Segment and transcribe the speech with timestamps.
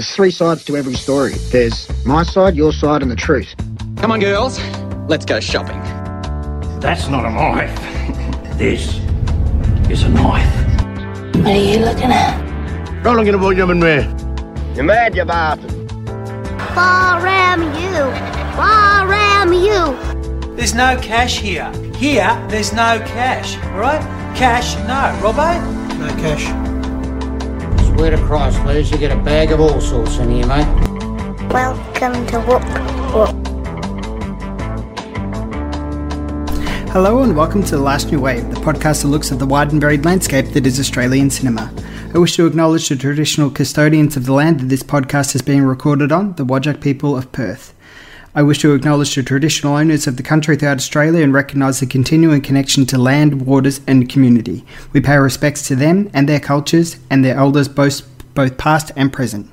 [0.00, 1.34] There's three sides to every story.
[1.50, 3.54] There's my side, your side, and the truth.
[3.98, 4.58] Come on, girls.
[5.10, 5.78] Let's go shopping.
[6.80, 8.56] That's not a knife.
[8.56, 8.96] this
[9.90, 11.36] is a knife.
[11.36, 12.34] What are you looking at?
[13.06, 14.08] I'm looking at what you've been there.
[14.74, 15.70] You're mad, you bastard.
[16.72, 18.00] Far am you.
[18.56, 20.56] Far am you.
[20.56, 21.70] There's no cash here.
[21.96, 23.58] Here, there's no cash.
[23.74, 24.00] All right?
[24.34, 25.14] Cash, no.
[25.20, 25.98] Robbo?
[25.98, 26.69] No cash.
[28.00, 30.64] Swear to Christ, Liz, you get a bag of all sorts in here, mate.
[31.52, 32.64] Welcome to Whoop
[33.12, 33.28] Whoop.
[36.92, 39.72] Hello and welcome to The Last New Wave, the podcast that looks at the wide
[39.72, 41.70] and varied landscape that is Australian cinema.
[42.14, 45.64] I wish to acknowledge the traditional custodians of the land that this podcast is being
[45.64, 47.74] recorded on, the Whadjuk people of Perth.
[48.32, 51.86] I wish to acknowledge the traditional owners of the country throughout Australia and recognise the
[51.86, 54.64] continuing connection to land, waters, and community.
[54.92, 58.02] We pay respects to them and their cultures and their elders, both,
[58.34, 59.50] both past and present.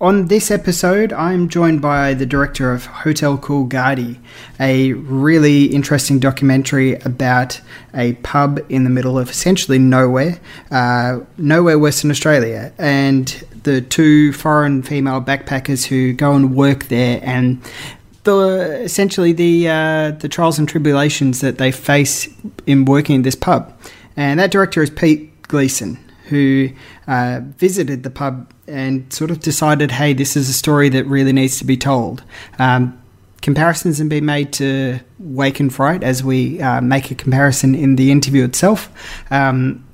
[0.00, 4.18] On this episode, I'm joined by the director of Hotel Coolgardie,
[4.60, 7.60] a really interesting documentary about
[7.94, 10.38] a pub in the middle of essentially nowhere,
[10.70, 17.20] uh, nowhere Western Australia, and the two foreign female backpackers who go and work there
[17.22, 17.60] and
[18.22, 22.28] the essentially the uh, the trials and tribulations that they face
[22.66, 23.72] in working in this pub.
[24.16, 26.70] And that director is Pete Gleeson, who
[27.06, 31.32] uh, visited the pub and sort of decided, hey, this is a story that really
[31.32, 32.22] needs to be told.
[32.58, 33.00] Um,
[33.42, 37.96] comparisons have been made to Wake in Fright as we uh, make a comparison in
[37.96, 38.90] the interview itself.
[39.30, 39.85] Um,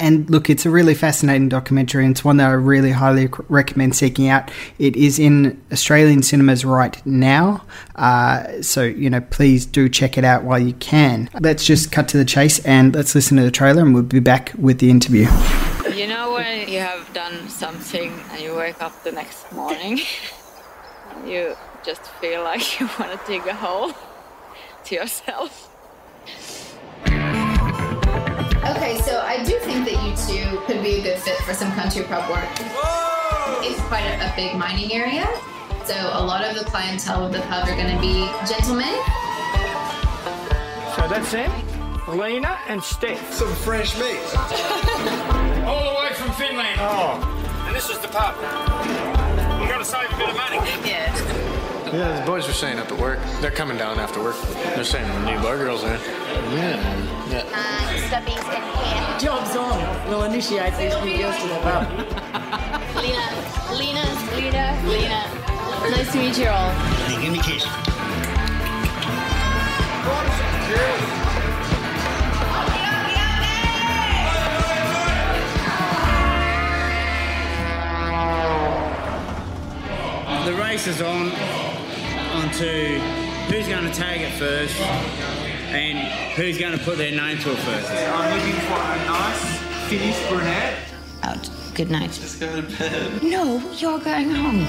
[0.00, 3.94] and look, it's a really fascinating documentary, and it's one that I really highly recommend
[3.94, 4.50] seeking out.
[4.78, 7.64] It is in Australian cinemas right now,
[7.94, 11.30] uh, so you know, please do check it out while you can.
[11.40, 14.20] Let's just cut to the chase and let's listen to the trailer, and we'll be
[14.20, 15.28] back with the interview.
[15.94, 20.00] You know when you have done something and you wake up the next morning,
[21.26, 23.92] you just feel like you want to dig a hole
[24.84, 25.70] to yourself.
[28.70, 31.70] Okay, so I do think that you two could be a good fit for some
[31.72, 32.48] country pub work.
[33.60, 35.28] It's quite a, a big mining area,
[35.84, 38.94] so a lot of the clientele of the pub are going to be gentlemen.
[40.96, 41.50] So that's it.
[42.08, 43.34] Lena and Steph.
[43.34, 44.20] Some fresh meat.
[45.66, 46.80] All the way from Finland.
[46.80, 47.20] Oh.
[47.66, 48.34] And this is the pub.
[49.60, 50.56] You got to save a bit of money.
[50.88, 51.12] Yeah.
[51.92, 53.20] Yeah, the boys were saying up at work.
[53.40, 54.36] They're coming down after work.
[54.74, 55.98] They're saying the new bar girls there.
[56.54, 57.23] Yeah.
[57.34, 57.44] Yeah.
[57.52, 59.18] Uh, Stubbies and hair.
[59.18, 60.08] Job's on.
[60.08, 61.88] We'll initiate these new girls to the pub.
[62.96, 63.26] Lena,
[63.72, 64.06] Lena,
[64.36, 65.44] Lena, Lena.
[65.90, 66.72] Nice to meet you all.
[67.20, 67.64] Give me a kiss.
[80.44, 81.32] The race is on
[82.34, 82.98] onto
[83.48, 84.76] who's going to tag it first
[85.74, 85.98] and
[86.34, 87.90] who's going to put their name to it first.
[87.90, 90.78] I'm looking for a nice Finnish brunette.
[91.22, 91.50] Out.
[91.74, 92.16] Good night.
[92.20, 93.22] Let's go to bed.
[93.22, 94.64] No, you're going home.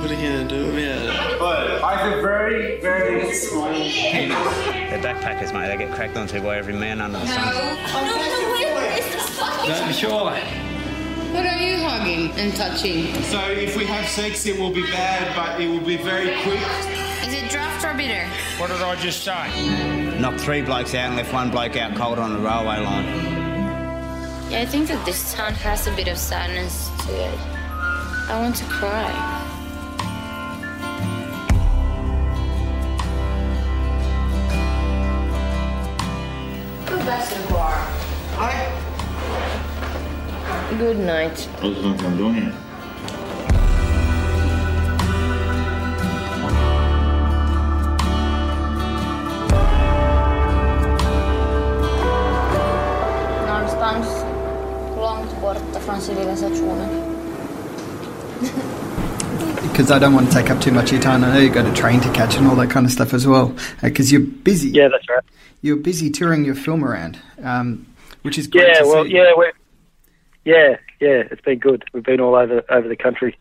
[0.00, 1.38] What are you gonna do about it?
[1.38, 4.38] But I have a very, very small penis.
[4.64, 5.68] They're backpackers, mate.
[5.68, 7.38] They get cracked onto by every man under the sun.
[7.38, 7.76] Oh,
[8.06, 9.70] no, no, wait, it's this fucking.
[9.70, 10.40] Don't be shy.
[11.34, 13.12] What are you hugging and touching?
[13.24, 16.99] So if we have sex, it will be bad, but it will be very quick.
[17.22, 18.26] Is it draft or bitter?
[18.58, 20.18] What did I just say?
[20.18, 23.04] Knocked three blokes out and left one bloke out cold on the railway line.
[24.50, 27.38] Yeah, I think that this town has a bit of sadness to it.
[28.28, 29.10] I want to cry.
[36.86, 38.00] Go back to the bar.
[40.78, 41.48] Good night.
[41.60, 42.69] That's what I'm doing here.
[56.00, 56.88] Borta från civilisationen.
[59.62, 61.24] Because I don't want to take up too much of your time.
[61.24, 63.26] I know you've got a train to catch and all that kind of stuff as
[63.26, 63.54] well.
[63.82, 64.70] Because you're busy.
[64.70, 65.22] Yeah, that's right.
[65.62, 67.86] You're busy touring your film around, um,
[68.22, 68.68] which is great.
[68.68, 69.12] Yeah, to well, see.
[69.12, 69.52] yeah, we're,
[70.44, 71.22] yeah, yeah.
[71.30, 71.84] It's been good.
[71.92, 73.36] We've been all over over the country,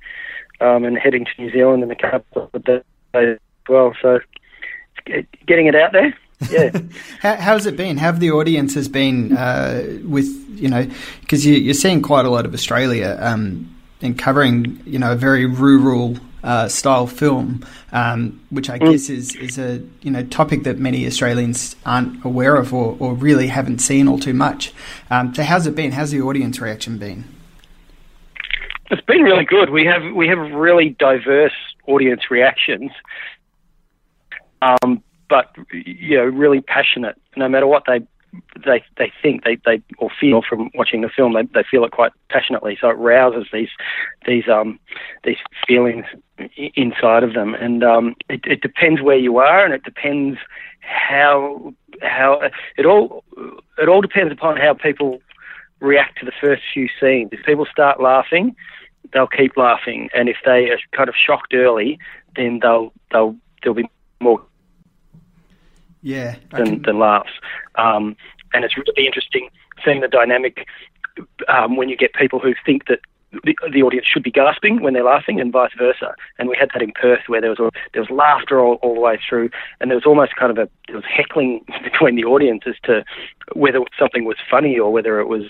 [0.60, 2.84] um, and heading to New Zealand in a couple of days
[3.14, 3.38] as
[3.70, 3.94] well.
[4.02, 4.20] So,
[5.48, 6.14] getting it out there.
[6.50, 6.72] Yeah.
[7.20, 7.98] How, how's it been?
[7.98, 10.88] Have the audiences been uh, with you know?
[11.22, 15.16] Because you, you're seeing quite a lot of Australia um, and covering you know a
[15.16, 18.92] very rural uh, style film, um, which I Mm.
[18.92, 23.14] guess is is a you know topic that many Australians aren't aware of or, or
[23.16, 24.74] really haven't seen all too much.
[25.10, 25.92] Um, so how's it been?
[25.92, 27.26] How's the audience reaction been?
[28.92, 29.70] It's been really good.
[29.72, 31.54] We have we have really diverse
[31.86, 32.92] audience reactions,
[34.62, 37.16] um, but you know, really passionate.
[37.38, 38.02] No matter what they
[38.66, 41.92] they they think they, they or feel from watching the film, they, they feel it
[41.92, 42.78] quite passionately.
[42.80, 43.70] So it rouses these
[44.26, 44.80] these um
[45.24, 45.38] these
[45.68, 46.06] feelings
[46.76, 50.38] inside of them, and um, it, it depends where you are, and it depends
[50.82, 52.42] how how
[52.78, 53.24] it all
[53.78, 55.22] it all depends upon how people
[55.80, 57.30] react to the first few scenes.
[57.32, 58.56] If people start laughing,
[59.14, 62.00] they'll keep laughing, and if they are kind of shocked early,
[62.36, 63.90] then they'll they'll there'll be
[64.22, 64.42] more
[66.02, 66.82] yeah than, can...
[66.84, 67.32] than laughs.
[67.76, 68.16] Um,
[68.54, 69.50] and it's really interesting
[69.86, 70.66] seeing the dynamic
[71.48, 73.00] um, when you get people who think that
[73.32, 76.16] the, the, audience should be gasping when they're laughing, and vice versa.
[76.40, 78.96] And we had that in Perth, where there was a, there was laughter all, all
[78.96, 82.24] the way through, and there was almost kind of a there was heckling between the
[82.24, 83.06] audience as to
[83.54, 85.44] whether something was funny or whether it was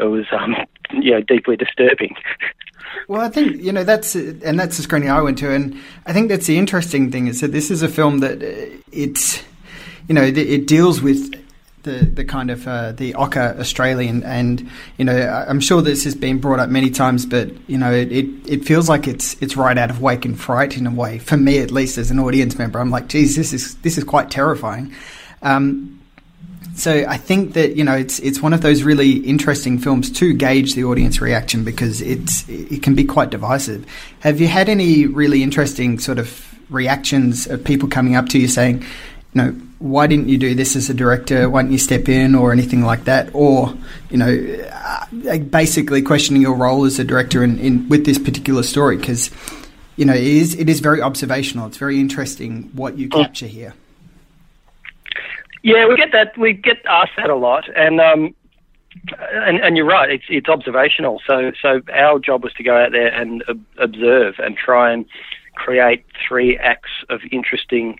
[0.00, 0.56] it was um,
[0.92, 2.16] you know deeply disturbing.
[3.06, 6.12] Well, I think you know that's and that's the screening I went to, and I
[6.12, 9.44] think that's the interesting thing is that this is a film that uh, it's
[10.10, 11.40] you know it deals with
[11.84, 14.68] the the kind of uh, the ocker Australian, and
[14.98, 18.10] you know I'm sure this has been brought up many times, but you know it,
[18.10, 21.20] it, it feels like it's it's right out of Wake in Fright in a way.
[21.20, 24.02] For me, at least, as an audience member, I'm like, geez, this is this is
[24.02, 24.92] quite terrifying.
[25.42, 26.00] Um,
[26.74, 30.34] so I think that you know it's it's one of those really interesting films to
[30.34, 33.86] gauge the audience reaction because it's it can be quite divisive.
[34.20, 38.48] Have you had any really interesting sort of reactions of people coming up to you
[38.48, 38.84] saying,
[39.34, 41.48] you know, why didn't you do this as a director?
[41.48, 43.30] Why didn't you step in or anything like that?
[43.32, 43.74] Or,
[44.10, 48.62] you know, uh, basically questioning your role as a director in, in with this particular
[48.62, 49.30] story because,
[49.96, 51.66] you know, it is, it is very observational.
[51.68, 53.74] It's very interesting what you capture here.
[55.62, 56.36] Yeah, we get that.
[56.38, 58.34] We get asked that a lot, and um,
[59.18, 60.10] and, and you're right.
[60.10, 61.20] It's it's observational.
[61.26, 65.04] So so our job was to go out there and uh, observe and try and
[65.56, 67.98] create three acts of interesting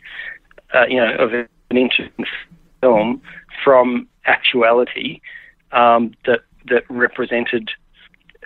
[0.74, 2.24] uh, you know, of an interesting
[2.80, 3.22] film
[3.64, 5.20] from actuality
[5.72, 7.70] um, that that represented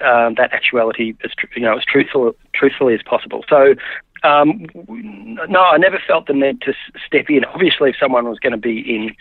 [0.00, 3.44] um, that actuality as you know as truthful truthfully as possible.
[3.48, 3.74] So.
[4.22, 6.72] Um, no, I never felt the need to
[7.06, 7.44] step in.
[7.44, 9.14] Obviously, if someone was going to be in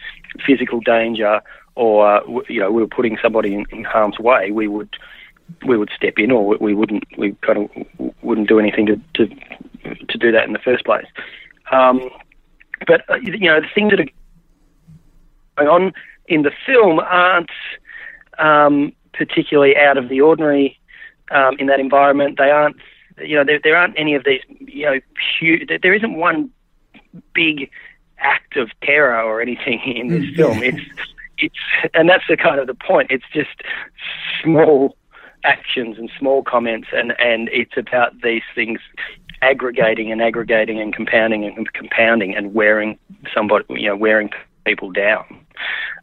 [0.45, 1.41] physical danger,
[1.75, 4.95] or you know, we were putting somebody in, in harm's way, we would
[5.65, 7.03] we would step in, or we wouldn't.
[7.17, 9.27] We kind of wouldn't do anything to to,
[10.07, 11.05] to do that in the first place.
[11.71, 12.09] Um,
[12.87, 14.09] but uh, you know, the things that are
[15.57, 15.93] going on
[16.27, 17.49] in the film aren't
[18.39, 20.79] um, particularly out of the ordinary
[21.31, 22.37] um, in that environment.
[22.37, 22.77] They aren't,
[23.19, 24.99] you know, there, there aren't any of these, you know,
[25.39, 26.49] huge, there isn't one
[27.33, 27.69] big
[28.17, 30.63] act of terror or anything in this film.
[30.63, 30.81] It's,
[31.37, 31.55] it's,
[31.93, 33.11] and that's the kind of the point.
[33.11, 33.61] It's just
[34.41, 34.95] small
[35.43, 38.79] actions and small comments, and and it's about these things
[39.43, 42.97] aggregating and aggregating and compounding and compounding and wearing
[43.33, 44.29] somebody, you know, wearing
[44.65, 45.25] people down.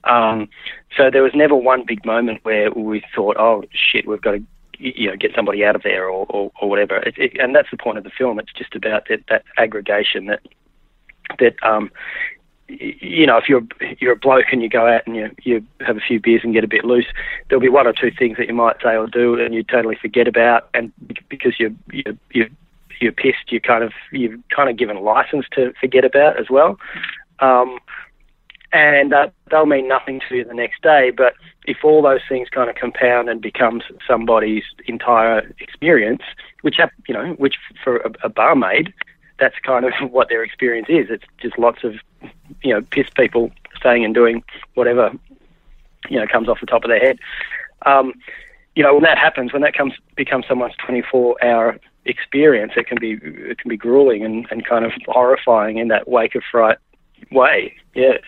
[0.05, 0.49] Um,
[0.97, 4.43] so there was never one big moment where we thought, oh shit, we've got to
[4.79, 6.99] you know get somebody out of there or or, or whatever.
[6.99, 8.39] It, it, and that's the point of the film.
[8.39, 10.41] It's just about that, that aggregation that
[11.39, 11.91] that um,
[12.69, 13.67] you know, if you're
[13.99, 16.55] you're a bloke and you go out and you you have a few beers and
[16.55, 17.07] get a bit loose,
[17.49, 19.97] there'll be one or two things that you might say or do, and you totally
[19.97, 20.93] forget about, and
[21.29, 22.51] because you're you're, you
[23.01, 26.79] you're pissed, you kind of you've kind of given license to forget about as well.
[27.41, 27.79] Um,
[28.73, 31.11] and uh, they'll mean nothing to you the next day.
[31.11, 36.23] But if all those things kind of compound and becomes somebody's entire experience,
[36.63, 36.79] which
[37.09, 38.93] you know, which for a, a barmaid,
[39.39, 41.07] that's kind of what their experience is.
[41.11, 41.95] It's just lots of,
[42.63, 45.11] you know, pissed people staying and doing whatever,
[46.09, 47.19] you know, comes off the top of their head.
[47.87, 48.13] Um,
[48.77, 51.79] you know, when that happens, when that comes becomes someone's 24 hour
[52.11, 56.09] experience, it can be it can be grueling and, and kind of horrifying in that
[56.09, 56.79] Wake in Fright
[57.31, 57.75] way.
[57.95, 58.19] Yeah.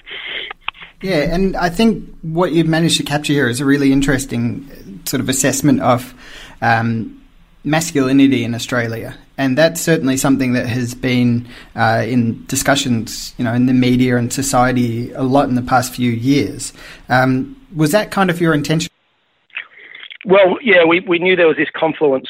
[1.03, 5.21] Yeah, and I think what you've managed to capture here is a really interesting sort
[5.21, 6.15] of assessment of
[6.61, 7.21] um,
[7.65, 13.53] masculinity in Australia, and that's certainly something that has been uh, in discussions, you know,
[13.53, 16.73] in the media and society a lot in the past few years.
[17.09, 18.89] Um, was that kind of your intention?
[20.25, 22.29] Well, yeah, we, we knew there was this confluence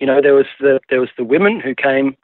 [0.00, 2.16] you know, there was the there was the women who came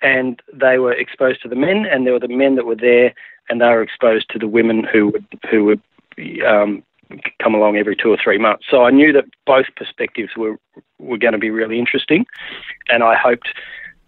[0.00, 3.14] and they were exposed to the men, and there were the men that were there
[3.48, 5.80] and they were exposed to the women who would who would
[6.46, 6.82] um,
[7.42, 8.64] come along every two or three months.
[8.70, 10.58] So I knew that both perspectives were
[10.98, 12.26] were going to be really interesting,
[12.88, 13.48] and I hoped,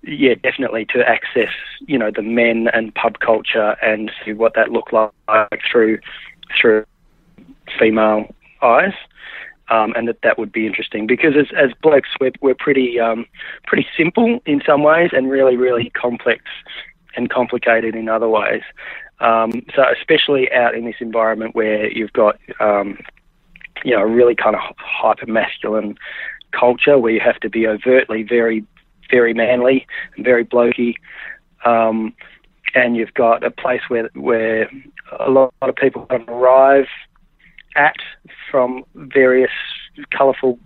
[0.03, 1.53] yeah, definitely to access
[1.87, 5.13] you know the men and pub culture and see what that looked like
[5.71, 5.99] through
[6.59, 6.85] through
[7.79, 8.95] female eyes.
[9.69, 13.27] Um, and that that would be interesting because as as blokes we're we're pretty um,
[13.67, 16.43] pretty simple in some ways and really really complex
[17.17, 18.63] and complicated in other ways.
[19.21, 22.99] Um, so especially out in this environment where you've got um,
[23.85, 25.97] you know a really kind of hyper masculine
[26.53, 28.65] culture where you have to be overtly very
[29.11, 30.95] very manly and very blokey.
[31.65, 32.15] Um,
[32.75, 34.71] and you've got a place where where
[35.19, 36.89] a lot, of people arrive
[37.77, 37.97] at
[38.51, 39.51] from various
[40.17, 40.59] colourful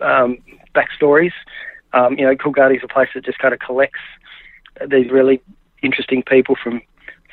[0.00, 0.38] um,
[0.74, 1.32] backstories.
[1.92, 4.00] Um, you know, Coolgardie is a place that just kind of collects
[4.88, 5.40] these really
[5.82, 6.82] interesting people from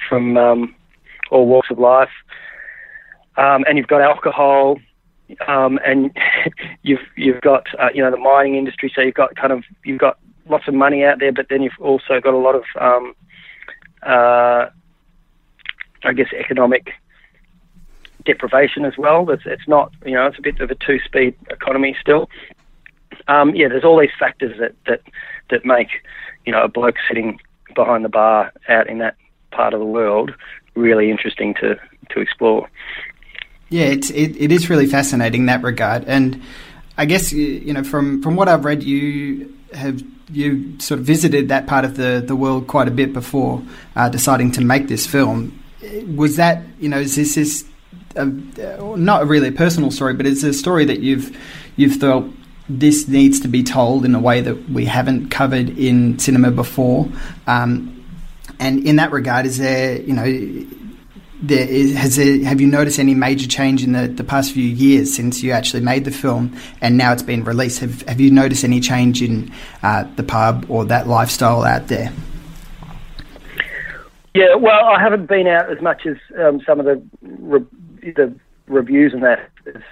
[0.09, 0.75] from um,
[1.31, 2.09] all walks of life.
[3.35, 4.79] Um, and you've got alcohol,
[5.47, 6.11] um, and
[6.83, 8.91] you've you've got uh, you know the mining industry.
[8.93, 10.17] So you've got kind of you've got
[10.49, 13.13] lots of money out there, but then you've also got a lot of um,
[14.03, 14.69] uh,
[16.03, 16.91] I guess economic
[18.25, 19.29] deprivation as well.
[19.29, 22.29] It's, it's not, you know, it's a bit of a two-speed economy still.
[23.27, 25.01] Um, yeah, there's all these factors that, that
[25.49, 25.89] that make,
[26.45, 27.39] you know, a bloke sitting
[27.75, 29.15] behind the bar out in that
[29.51, 30.31] part of the world
[30.75, 32.69] really interesting to to explore.
[33.69, 36.41] Yeah, it's it, it is really fascinating in that regard, and
[36.97, 41.49] I guess you know from from what I've read, you have you sort of visited
[41.49, 43.63] that part of the the world quite a bit before
[43.95, 45.59] uh, deciding to make this film.
[46.15, 47.65] Was that you know is this is
[48.15, 48.25] a,
[48.97, 51.35] not a really a personal story, but it's a story that you've
[51.75, 52.25] you've thought
[52.69, 57.09] this needs to be told in a way that we haven't covered in cinema before.
[57.47, 57.89] Um,
[58.59, 60.65] and in that regard, is there you know
[61.43, 64.63] there is, has there, have you noticed any major change in the, the past few
[64.63, 67.79] years since you actually made the film and now it's been released?
[67.79, 69.51] Have, have you noticed any change in
[69.83, 72.13] uh, the pub or that lifestyle out there?
[74.33, 77.65] Yeah, well, I haven't been out as much as um, some of the re-
[78.11, 78.33] the
[78.67, 79.49] reviews and that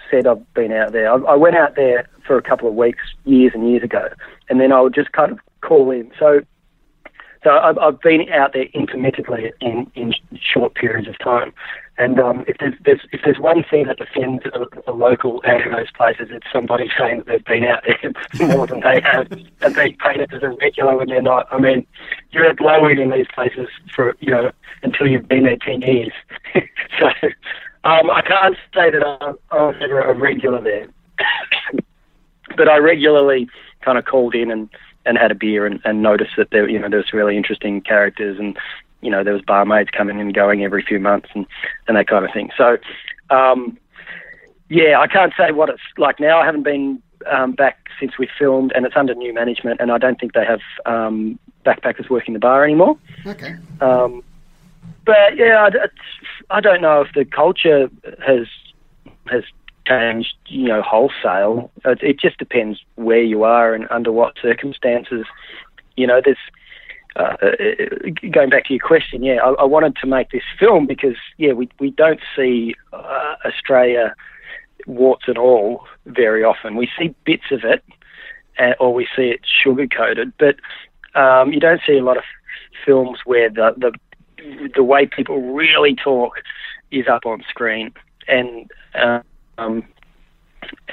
[0.10, 1.12] said I've been out there.
[1.12, 4.10] I, I went out there for a couple of weeks years and years ago,
[4.50, 6.12] and then I would just kind of call in.
[6.20, 6.41] So,
[7.44, 11.53] so I've, I've been out there intermittently in, in short periods of time.
[11.98, 15.68] And um, if there's, there's if there's one thing that defends a, a local out
[15.68, 19.32] of those places, it's somebody saying that they've been out there more than they have,
[19.32, 21.48] and they paint it as a regular when they're not.
[21.51, 21.86] I mean,
[22.32, 24.51] you're at glowing in these places for you know
[24.82, 26.13] until you've been there ten years.
[27.00, 27.10] so
[27.84, 30.88] um, I can't say that I'm, I'm a regular there,
[32.58, 33.50] but I regularly
[33.82, 34.70] kind of called in and,
[35.06, 37.82] and had a beer and, and noticed that there you know there was really interesting
[37.82, 38.58] characters and
[39.02, 41.46] you know, there was barmaids coming and going every few months and,
[41.88, 42.52] and that kind of thing.
[42.56, 42.78] So,
[43.30, 43.78] um,
[44.70, 46.40] yeah, I can't say what it's like now.
[46.40, 49.98] I haven't been um, back since we filmed, and it's under new management, and I
[49.98, 52.98] don't think they have um, backpackers working the bar anymore.
[53.26, 53.56] Okay.
[53.82, 54.24] Um,
[55.06, 55.70] but yeah,
[56.50, 57.90] I, I don't know if the culture
[58.26, 58.48] has
[59.28, 59.44] has
[59.88, 61.72] changed, you know, wholesale.
[61.86, 65.26] It, it just depends where you are and under what circumstances.
[65.96, 66.38] You know, there's
[67.16, 67.36] uh,
[68.32, 71.52] going back to your question, yeah, I, I, wanted to make this film because, yeah,
[71.52, 74.16] we, we don't see uh, Australia
[74.88, 76.78] warts and all very often.
[76.78, 77.84] We see bits of it,
[78.58, 80.56] uh, or we see it sugar coated, but
[81.20, 82.24] um, you don't see a lot of
[82.86, 83.92] films where the, the
[84.76, 86.42] the way people really talk
[86.92, 87.94] is up on screen,
[88.28, 88.70] and
[89.58, 89.84] um,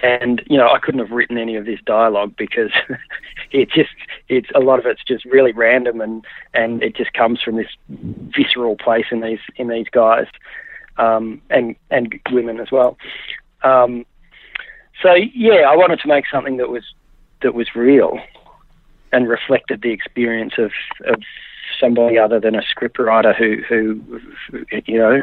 [0.03, 2.71] and you know I couldn't have written any of this dialogue because
[3.51, 3.91] it just
[4.29, 6.25] it's a lot of it's just really random and
[6.55, 10.27] and it just comes from this visceral place in these in these guys
[10.99, 12.97] um, and and women as well.
[13.63, 14.05] Um,
[15.03, 16.85] so yeah, I wanted to make something that was
[17.43, 18.19] that was real
[19.13, 20.73] and reflected the experience of
[21.07, 21.23] of
[21.81, 25.23] somebody other than a scriptwriter who who you know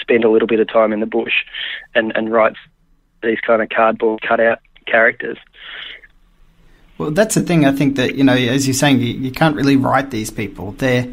[0.00, 1.44] spend a little bit of time in the bush
[1.94, 2.58] and and writes
[3.22, 5.38] these kind of cardboard cutout characters.
[6.98, 7.64] Well, that's the thing.
[7.64, 10.72] I think that you know, as you're saying, you, you can't really write these people.
[10.72, 11.12] They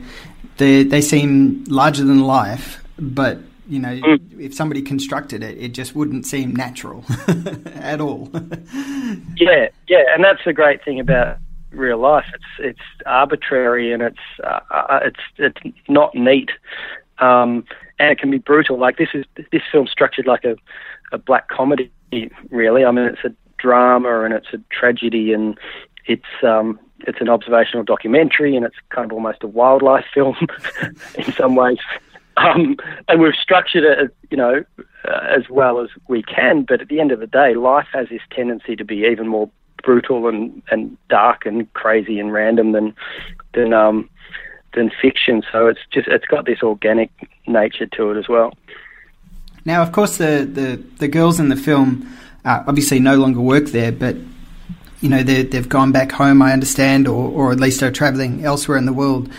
[0.57, 4.39] they they seem larger than life, but you know, mm.
[4.39, 7.05] if somebody constructed it, it just wouldn't seem natural
[7.75, 8.29] at all.
[9.37, 11.37] yeah, yeah, and that's the great thing about
[11.71, 12.25] real life.
[12.33, 16.51] It's it's arbitrary and it's uh, uh it's it's not neat,
[17.19, 17.65] um,
[17.99, 18.77] and it can be brutal.
[18.77, 20.55] Like this is this film structured like a
[21.11, 21.91] a black comedy
[22.49, 22.85] really.
[22.85, 25.57] I mean, it's a drama and it's a tragedy and
[26.05, 30.35] it's um, it's an observational documentary and it's kind of almost a wildlife film
[31.15, 31.77] in some ways.
[32.37, 34.63] Um, and we've structured it, you know,
[35.05, 36.63] uh, as well as we can.
[36.63, 39.49] But at the end of the day, life has this tendency to be even more
[39.83, 42.95] brutal and, and dark and crazy and random than
[43.53, 44.09] than um,
[44.73, 45.43] than fiction.
[45.51, 47.11] So it's just it's got this organic
[47.47, 48.53] nature to it as well.
[49.63, 52.07] Now, of course, the, the, the girls in the film
[52.45, 54.15] uh, obviously no longer work there, but
[55.01, 58.77] you know they've gone back home, I understand, or, or at least are travelling elsewhere
[58.77, 59.29] in the world.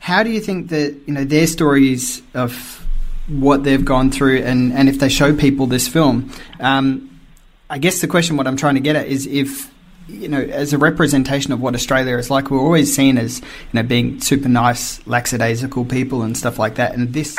[0.00, 2.86] How do you think that you know their stories of
[3.28, 6.32] what they've gone through, and, and if they show people this film?
[6.58, 7.09] Um,
[7.70, 9.72] I guess the question, what I'm trying to get at, is if
[10.08, 13.46] you know, as a representation of what Australia is like, we're always seen as you
[13.74, 17.38] know being super nice, lackadaisical people and stuff like that, and this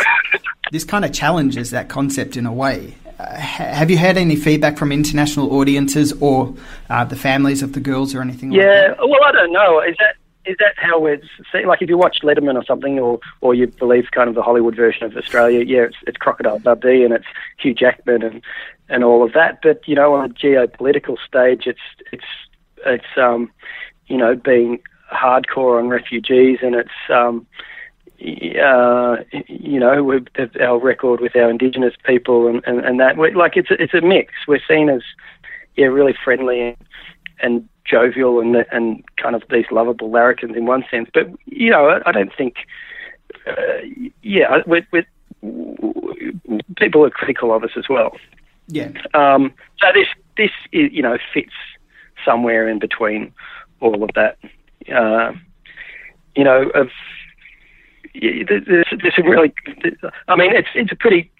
[0.71, 2.95] this kind of challenges that concept in a way.
[3.19, 6.55] Uh, have you had any feedback from international audiences or
[6.89, 8.51] uh, the families of the girls or anything?
[8.51, 8.65] Like that?
[8.65, 9.81] Yeah, like well, I don't know.
[9.81, 11.27] Is that is that how it's?
[11.53, 14.75] Like, if you watch Letterman or something, or or you believe kind of the Hollywood
[14.75, 17.25] version of Australia, yeah, it's, it's Crocodile Dundee and it's
[17.57, 18.41] Hugh Jackman and
[18.89, 19.59] and all of that.
[19.61, 21.79] But you know, on a geopolitical stage, it's
[22.11, 22.25] it's
[22.85, 23.51] it's um,
[24.07, 24.81] you know being
[25.11, 27.45] hardcore on refugees, and it's um,
[28.21, 29.17] uh,
[29.47, 30.19] you know
[30.59, 33.93] our record with our Indigenous people, and, and, and that We're, like it's a, it's
[33.93, 34.33] a mix.
[34.47, 35.01] We're seen as
[35.75, 36.77] yeah really friendly and,
[37.41, 41.89] and jovial and and kind of these lovable larrikins in one sense, but you know
[41.89, 42.55] I, I don't think
[43.47, 43.53] uh,
[44.21, 45.05] yeah with with
[46.77, 48.15] people are critical of us as well.
[48.67, 48.91] Yeah.
[49.13, 50.07] Um, so this
[50.37, 51.53] this you know fits
[52.23, 53.33] somewhere in between
[53.79, 54.37] all of that.
[54.93, 55.33] Uh,
[56.35, 56.89] you know, of
[58.13, 59.53] there's, there's some really.
[60.27, 61.31] I mean, it's it's a pretty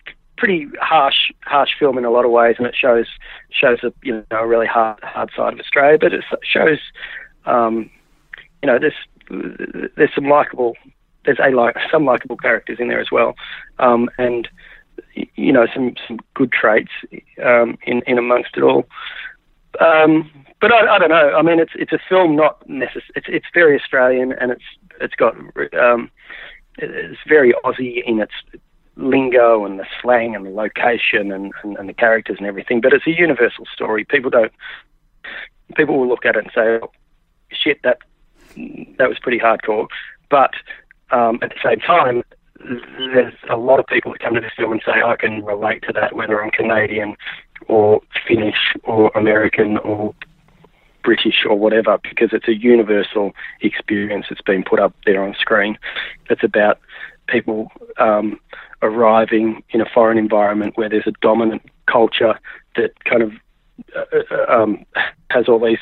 [0.41, 3.05] pretty harsh harsh film in a lot of ways, and it shows
[3.51, 6.79] shows a you know a really hard hard side of Australia, but it shows
[7.45, 7.91] um,
[8.63, 10.75] you know there's there's some likable
[11.25, 13.35] there's a like some likable characters in there as well,
[13.77, 14.49] um, and
[15.13, 16.91] you know some some good traits
[17.45, 18.87] um, in in amongst it all.
[19.79, 20.27] Um,
[20.59, 21.35] but I, I, don't know.
[21.37, 24.63] I mean, it's it's a film not necess- It's it's very Australian and it's
[24.99, 25.35] it's got
[25.79, 26.09] um,
[26.79, 28.33] it's very Aussie in its
[28.95, 32.81] lingo and the slang and the location and, and, and, the characters and everything.
[32.81, 34.05] But it's a universal story.
[34.05, 34.51] People don't.
[35.75, 36.91] People will look at it and say, oh,
[37.51, 37.99] "Shit, that
[38.97, 39.87] that was pretty hardcore."
[40.29, 40.51] But
[41.11, 42.23] um, at the same time,
[42.59, 45.83] there's a lot of people that come to this film and say, "I can relate
[45.83, 47.15] to that, whether I'm Canadian
[47.67, 50.13] or Finnish or American or
[51.03, 55.77] British or whatever, because it's a universal experience that's been put up there on screen.
[56.29, 56.79] It's about
[57.27, 58.39] people um,
[58.81, 62.39] arriving in a foreign environment where there's a dominant culture
[62.75, 63.33] that kind of
[63.95, 64.85] uh, uh um,
[65.29, 65.79] has all these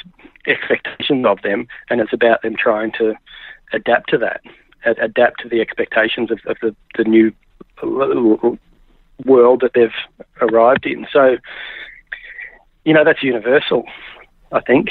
[0.48, 3.16] expectations of them, and it's about them trying to
[3.74, 4.42] adapt to that,
[4.86, 7.32] adapt to the expectations of, of the, the new
[9.26, 9.94] world that they've
[10.42, 11.08] arrived in.
[11.12, 11.38] So,
[12.86, 13.84] you know, that's universal,
[14.52, 14.90] I think.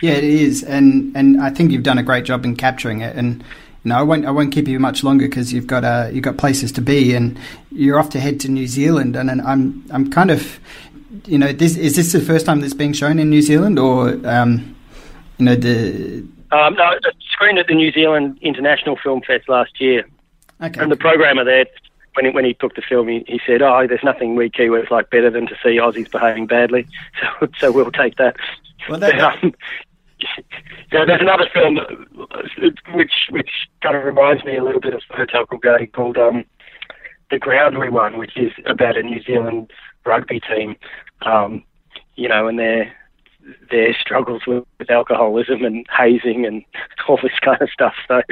[0.00, 3.16] Yeah, it is, and and I think you've done a great job in capturing it.
[3.16, 3.42] And
[3.90, 6.36] know, I won't I won't keep you much longer because you've got uh, you've got
[6.36, 7.38] places to be, and
[7.70, 9.16] you're off to head to New Zealand.
[9.16, 10.58] And, and I'm I'm kind of,
[11.26, 14.18] you know, this is this the first time that's being shown in New Zealand, or
[14.26, 14.76] um,
[15.38, 16.24] you know the.
[16.50, 20.06] Um, no, it screened at the New Zealand International Film Fest last year.
[20.62, 20.80] Okay.
[20.80, 21.66] And the programmer there
[22.14, 24.90] when he, when he took the film, he, he said, "Oh, there's nothing we Kiwis
[24.90, 26.86] like better than to see Aussies behaving badly,
[27.40, 28.36] so so we'll take that."
[28.88, 29.54] Well, that, um,
[30.92, 31.78] yeah, there's another film
[32.94, 33.50] which which
[33.82, 36.44] kind of reminds me a little bit of Hotel Coolgardie called um,
[37.30, 39.70] The Ground We Won, which is about a New Zealand
[40.04, 40.76] rugby team,
[41.22, 41.64] um,
[42.16, 42.92] you know, and their
[43.70, 46.64] their struggles with, with alcoholism and hazing and
[47.08, 47.94] all this kind of stuff.
[48.08, 48.22] So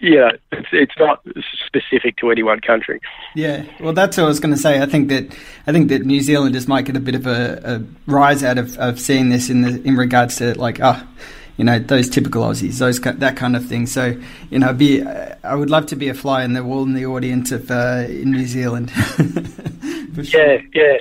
[0.00, 1.22] yeah, it's, it's not
[1.66, 3.00] specific to any one country.
[3.34, 4.80] Yeah, well, that's what I was going to say.
[4.80, 5.36] I think that
[5.66, 8.76] I think that New Zealanders might get a bit of a, a rise out of,
[8.78, 11.06] of seeing this in the in regards to like ah.
[11.06, 11.24] Oh,
[11.56, 13.86] you know those typical Aussies, those that kind of thing.
[13.86, 16.94] So you know, be I would love to be a fly in the wall in
[16.94, 18.90] the audience of uh, in New Zealand.
[20.24, 20.54] sure.
[20.54, 20.96] Yeah, yeah,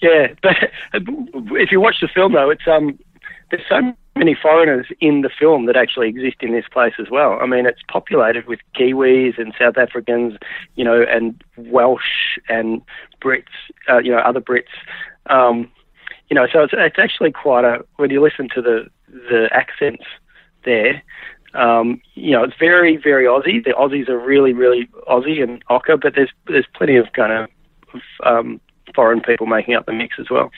[0.00, 0.26] yeah.
[0.42, 0.56] But
[0.92, 2.98] if you watch the film, though, it's um,
[3.52, 7.38] there's so many foreigners in the film that actually exist in this place as well.
[7.40, 10.34] I mean, it's populated with Kiwis and South Africans,
[10.76, 12.80] you know, and Welsh and
[13.20, 13.44] Brits,
[13.88, 14.64] uh, you know, other Brits.
[15.26, 15.70] Um,
[16.28, 20.04] you know, so it's, it's actually quite a when you listen to the the accents
[20.64, 21.02] there.
[21.54, 23.64] Um, you know, it's very, very Aussie.
[23.64, 27.48] The Aussies are really, really Aussie and Ocker, but there's there's plenty of kind
[27.94, 28.60] of um,
[28.94, 30.50] foreign people making up the mix as well.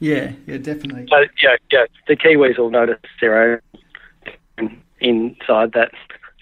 [0.00, 1.06] Yeah, yeah, definitely.
[1.08, 3.60] So yeah, yeah, the Kiwis will notice their
[4.58, 5.92] own inside that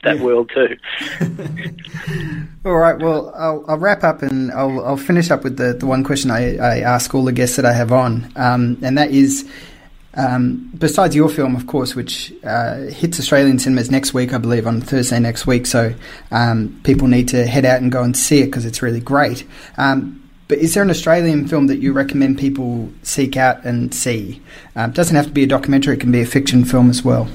[0.03, 0.23] that yeah.
[0.23, 0.77] world too.
[2.65, 2.99] all right.
[2.99, 6.31] Well, I'll, I'll, wrap up and I'll, I'll finish up with the, the one question
[6.31, 9.49] I, I ask all the guests that I have on, um, and that is.
[10.15, 14.67] Um, besides your film, of course, which uh, hits Australian cinemas next week, I believe,
[14.67, 15.95] on Thursday next week, so
[16.31, 19.47] um, people need to head out and go and see it because it's really great.
[19.79, 20.22] Um,
[20.53, 24.43] But is there an Australian film that you recommend people seek out and see?
[24.77, 27.27] Um, doesn't have to be a documentary; it can be a fiction film as well.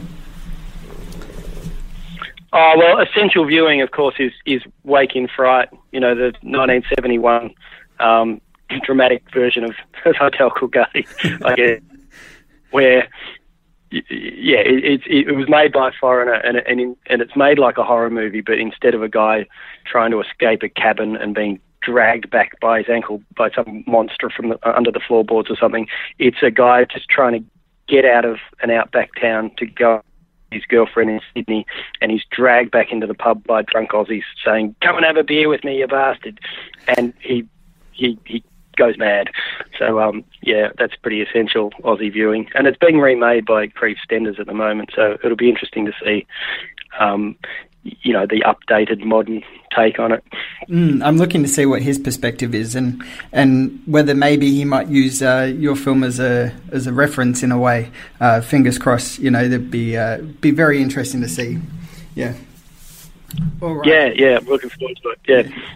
[2.54, 5.68] Oh well, essential viewing, of course, is is Wake in Fright.
[5.92, 7.56] You know, the 1971
[8.00, 8.40] um,
[8.84, 9.64] dramatic version
[10.06, 11.08] of Hotel Coolgardie,
[11.44, 11.82] I guess,
[12.70, 13.10] where
[13.90, 17.58] yeah, it, it, it was made by a foreigner, and and, in, and it's made
[17.58, 19.48] like a horror movie, but instead of a guy
[19.88, 24.30] trying to escape a cabin and being dragged back by his ankle by some monster
[24.30, 25.88] from the, under the floorboards or something,
[26.20, 27.46] it's a guy just trying to
[27.88, 30.02] get out of an outback town to go
[30.52, 31.66] his girlfriend in Sydney,
[32.02, 35.24] and he's dragged back into the pub by drunk Aussies saying, "Come and have a
[35.24, 36.40] beer with me, you bastard,"
[36.88, 37.46] and he
[37.92, 38.44] he he
[38.78, 39.30] goes mad.
[39.78, 44.40] So um, yeah, that's pretty essential Aussie viewing, and it's being remade by Kriv Stenders
[44.40, 44.92] at the moment.
[44.96, 46.26] So it'll be interesting to see,
[46.98, 47.36] um,
[48.02, 49.44] you know, the updated modern
[49.76, 50.24] take on it.
[50.70, 54.88] Mm, I'm looking to see what his perspective is, and and whether maybe he might
[54.88, 57.92] use uh, your film as a as a reference in a way.
[58.20, 59.20] Uh, fingers crossed.
[59.20, 61.60] You know, that'd be uh, be very interesting to see.
[62.16, 62.34] Yeah.
[63.62, 63.88] All right.
[63.88, 65.20] Yeah, yeah, I'm looking forward to it.
[65.28, 65.74] Yeah.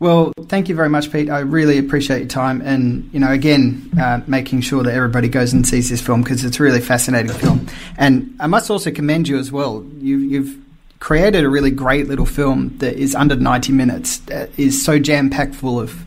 [0.00, 1.30] Well, thank you very much, Pete.
[1.30, 5.52] I really appreciate your time, and you know, again, uh, making sure that everybody goes
[5.52, 7.68] and sees this film because it's a really fascinating film.
[7.96, 9.84] And I must also commend you as well.
[9.98, 10.63] You, you've
[11.04, 15.28] created a really great little film that is under 90 minutes, uh, is so jam
[15.28, 16.02] packed full of,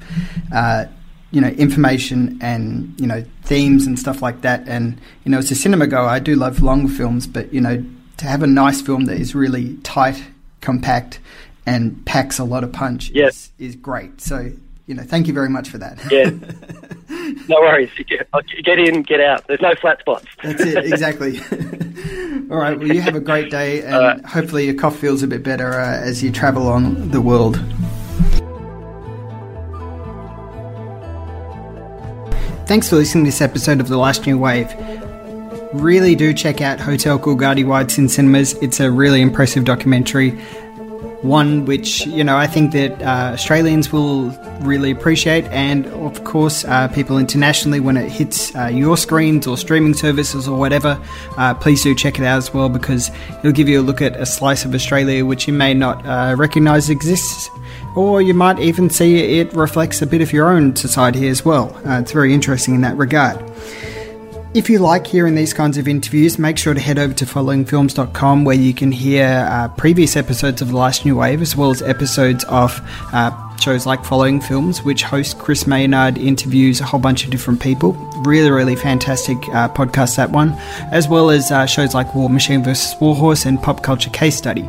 [0.52, 0.86] uh,
[1.30, 4.68] you know, information and you know themes and stuff like that.
[4.68, 7.86] And you know, as a cinema goer, I do love long films, but you know,
[8.18, 10.24] to have a nice film that is really tight,
[10.62, 11.20] compact
[11.68, 13.52] and packs a lot of punch yes.
[13.60, 14.20] is, is great.
[14.20, 14.52] So,
[14.88, 16.00] you know, thank you very much for that.
[16.10, 16.32] Yeah.
[17.48, 17.92] no worries.
[18.64, 19.46] Get in, get out.
[19.48, 20.26] There's no flat spots.
[20.42, 21.40] That's it, exactly.
[22.50, 22.80] All right.
[22.80, 25.74] Well, you have a great day, and uh, hopefully your cough feels a bit better
[25.74, 27.58] uh, as you travel on the world.
[32.68, 34.74] Thanks for listening to this episode of The Last New Wave.
[35.74, 38.54] Really do check out Hotel Coolgardie while it's in cinemas.
[38.62, 40.40] It's a really impressive documentary
[41.22, 44.30] one which you know I think that uh, Australians will
[44.62, 49.58] really appreciate, and of course uh, people internationally when it hits uh, your screens or
[49.58, 51.02] streaming services or whatever.
[51.38, 54.16] Uh, please do check it out as well because it'll give you a look at
[54.16, 57.50] a slice of Australia which you may not uh, recognise exists.
[57.96, 61.76] Or you might even see it reflects a bit of your own society as well.
[61.84, 63.44] Uh, it's very interesting in that regard.
[64.58, 68.44] If you like hearing these kinds of interviews, make sure to head over to followingfilms.com
[68.44, 71.84] where you can hear uh, previous episodes of The Last New Wave as well as
[71.84, 72.82] episodes of
[73.14, 77.62] uh, shows like Following Films, which host Chris Maynard interviews a whole bunch of different
[77.62, 77.94] people.
[78.26, 80.54] Really, really fantastic uh, podcast, that one,
[80.92, 83.00] as well as uh, shows like War Machine vs.
[83.00, 84.68] Warhorse and Pop Culture Case Study.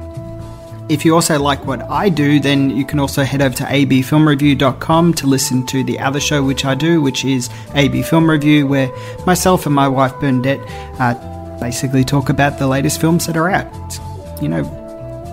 [0.89, 5.15] If you also like what I do, then you can also head over to abfilmreview.com
[5.15, 8.91] to listen to the other show which I do, which is AB Film Review, where
[9.27, 10.61] myself and my wife Bernadette
[10.99, 11.15] uh,
[11.61, 13.67] basically talk about the latest films that are out.
[13.85, 14.01] It's,
[14.41, 14.63] you know,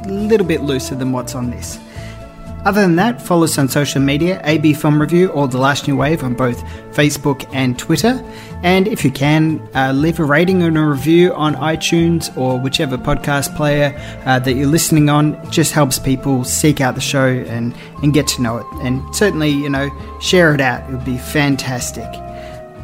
[0.06, 1.80] a little bit looser than what's on this.
[2.66, 5.96] Other than that, follow us on social media, AB Film Review or The Last New
[5.96, 6.64] Wave on both
[6.96, 8.24] Facebook and Twitter.
[8.64, 12.98] And if you can, uh, leave a rating and a review on iTunes or whichever
[12.98, 13.94] podcast player
[14.26, 15.36] uh, that you're listening on.
[15.36, 18.66] It just helps people seek out the show and, and get to know it.
[18.82, 20.90] And certainly, you know, share it out.
[20.90, 22.12] It would be fantastic.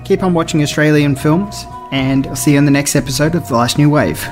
[0.05, 3.55] Keep on watching Australian films, and I'll see you on the next episode of The
[3.55, 4.23] Last New Wave.